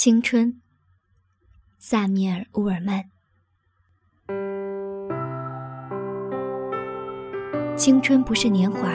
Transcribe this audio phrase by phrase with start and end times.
[0.00, 0.60] 青春，
[1.80, 3.06] 萨米尔·乌尔曼。
[7.76, 8.88] 青春不是年华，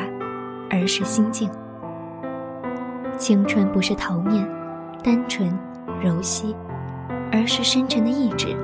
[0.70, 1.50] 而是心境；
[3.18, 4.50] 青春不是桃面、
[5.04, 5.54] 单纯、
[6.02, 6.56] 柔细，
[7.34, 8.56] 而是深沉的意志、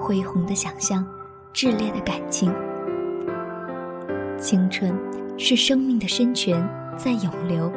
[0.00, 1.06] 恢宏的想象、
[1.52, 2.52] 炽烈的感情。
[4.36, 4.92] 青春
[5.38, 6.60] 是生命的深泉
[6.98, 7.72] 在涌流。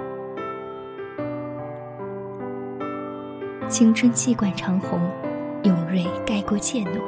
[3.70, 4.98] 青春气贯长虹，
[5.64, 7.02] 勇锐盖过怯懦，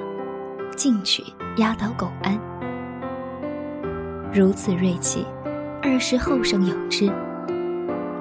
[0.75, 1.23] 进取
[1.55, 2.37] 压倒苟安。
[4.33, 5.25] 如此锐气，
[5.81, 7.09] 二十后生有之，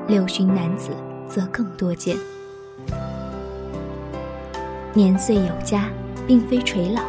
[0.06, 0.90] 六旬男子
[1.26, 2.16] 则更多见。
[4.94, 5.88] 年岁有加，
[6.24, 7.02] 并非垂老；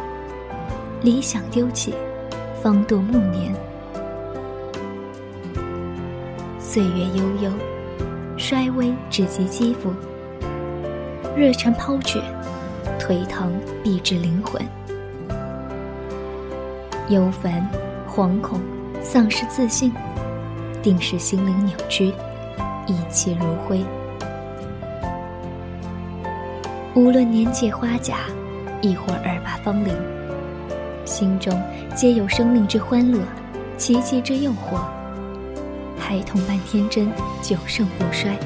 [1.00, 1.94] 理想丢弃，
[2.60, 3.54] 方堕暮年。
[6.58, 7.52] 岁月悠悠，
[8.36, 9.94] 衰微只及肌肤。
[11.36, 12.20] 热忱抛却，
[12.98, 13.50] 颓唐
[13.82, 14.60] 必至灵魂；
[17.08, 17.66] 忧烦、
[18.08, 18.60] 惶恐、
[19.00, 19.92] 丧失自信，
[20.82, 22.12] 定使心灵扭曲，
[22.86, 23.80] 一切如灰。
[26.94, 28.16] 无论年届花甲，
[28.82, 29.94] 亦或二八芳龄，
[31.04, 31.56] 心中
[31.94, 33.20] 皆有生命之欢乐，
[33.78, 34.80] 奇迹之诱惑。
[35.96, 37.08] 孩童般天真，
[37.40, 38.36] 久盛不衰。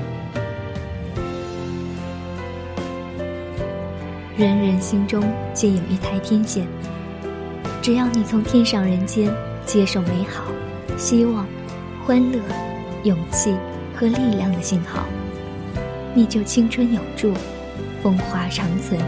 [4.36, 6.66] 人人心中皆有一台天线，
[7.80, 9.32] 只要你从天上人间
[9.64, 10.42] 接受美好、
[10.96, 11.46] 希望、
[12.04, 12.40] 欢乐、
[13.04, 13.54] 勇气
[13.94, 15.04] 和力量的信号，
[16.14, 17.32] 你就青春永驻，
[18.02, 19.00] 风华长存。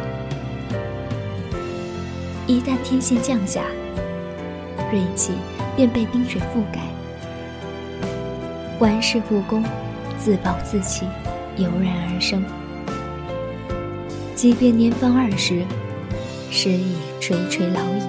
[2.47, 3.63] 一旦天线降下，
[4.93, 5.33] 锐气
[5.75, 6.83] 便被冰雪覆盖，
[8.79, 9.65] 玩世不恭、
[10.21, 11.05] 自暴自弃
[11.57, 12.45] 油然而生。
[14.37, 15.65] 即便年方二十，
[16.51, 18.03] 身已垂垂老矣。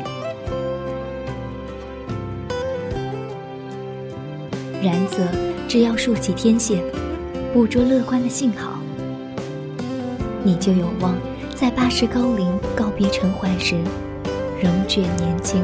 [4.83, 5.23] 然则，
[5.70, 6.83] 只要竖起天线，
[7.54, 8.77] 捕捉乐观的信号，
[10.43, 11.16] 你就有望
[11.55, 12.45] 在八十高龄
[12.76, 13.76] 告别尘寰时，
[14.61, 15.64] 仍觉年轻。